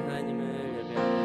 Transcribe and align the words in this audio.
시간에 0.00 0.32
통성 0.94 1.19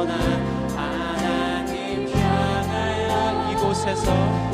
으로 0.00 0.06
기도하는 3.48 3.74
시간 3.74 3.94
받겠습니 3.94 4.49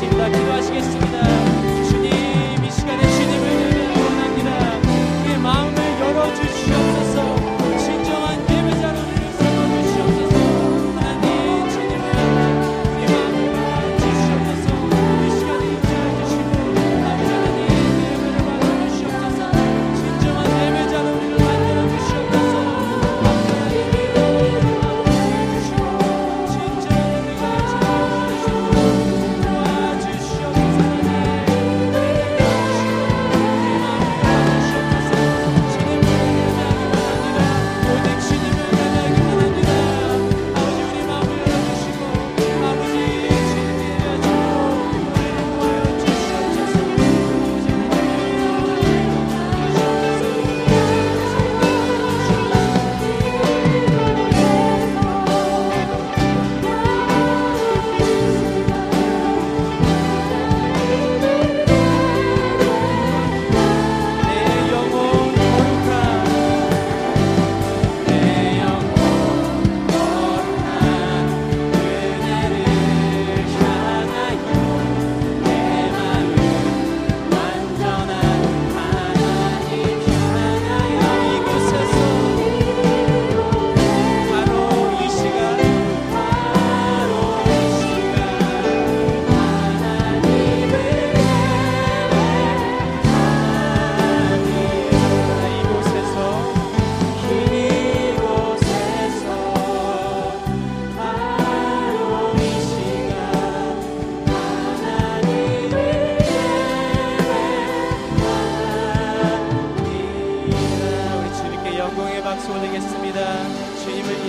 기도하시겠습니다. 0.00 1.59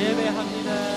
예배합니다. 0.02 0.91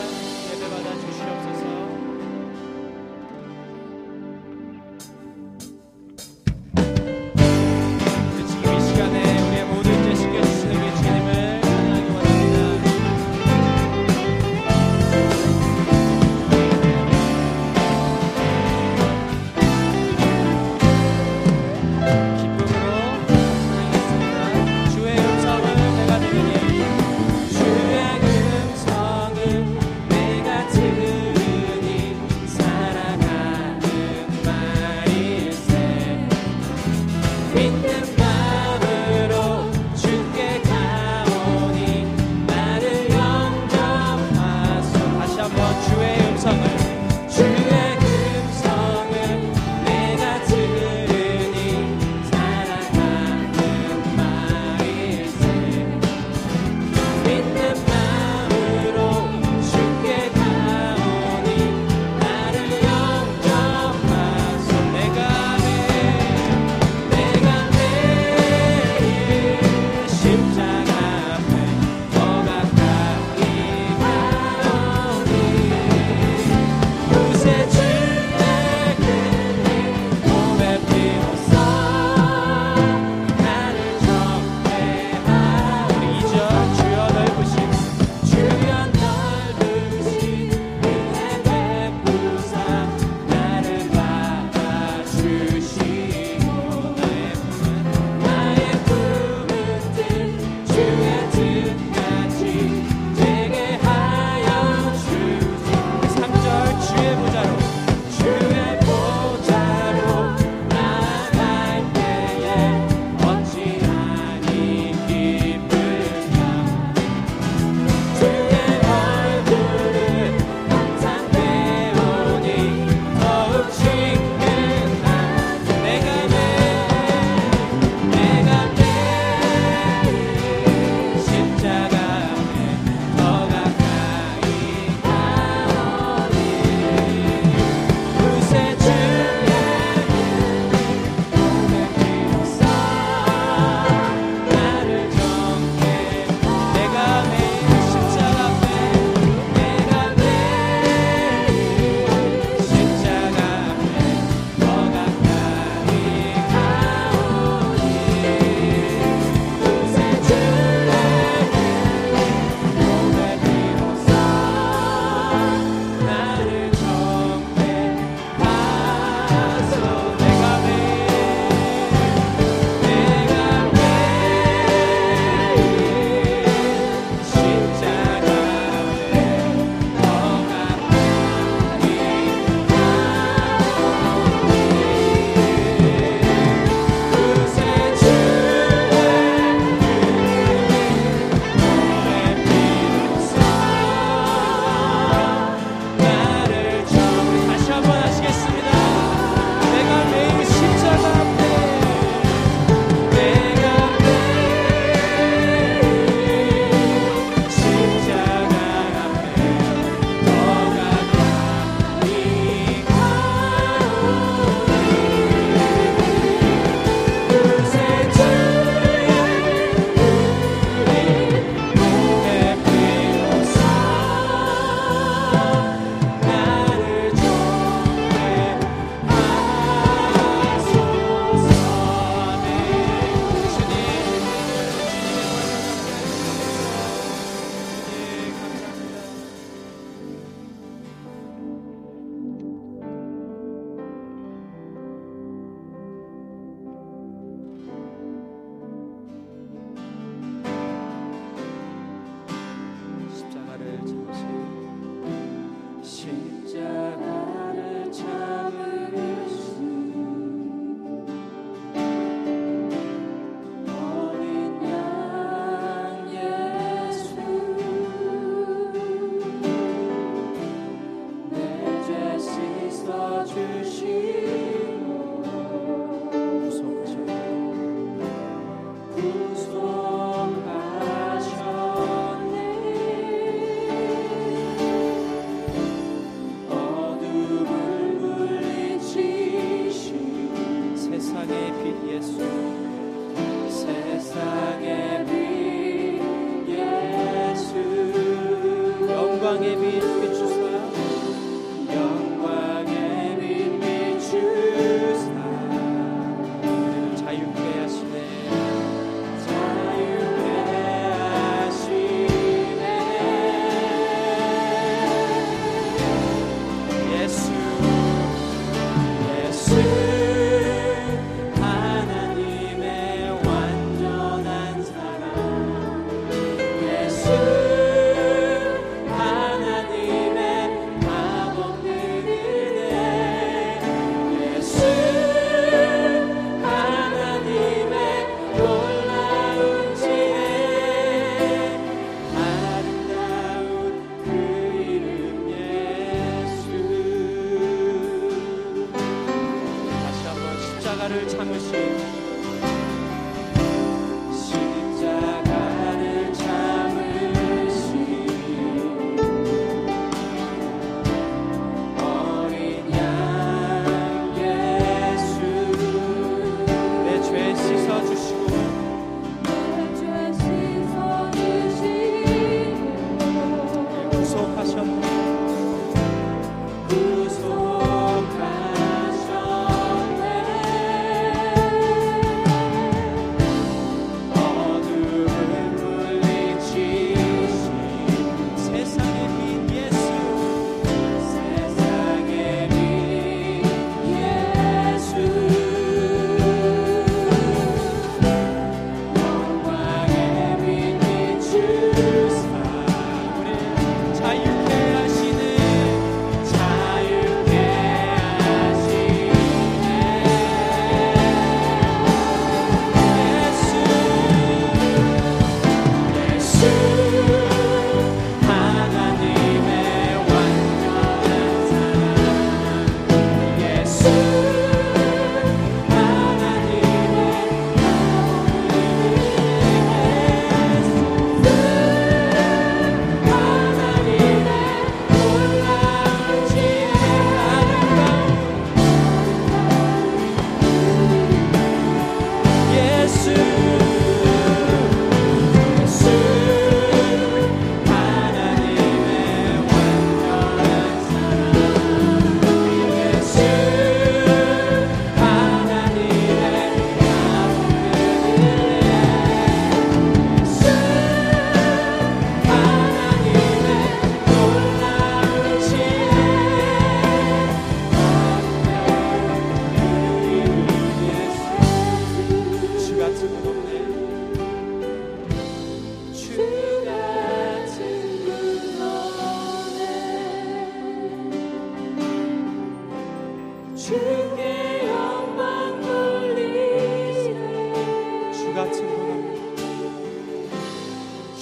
in 37.57 37.83
the 37.83 38.04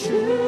true. 0.02 0.41